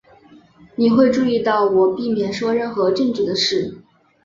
[0.77, 3.77] 你会注意到我避免说任何政治的事。